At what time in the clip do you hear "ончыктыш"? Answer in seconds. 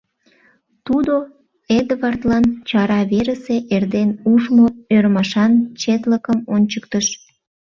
6.55-7.07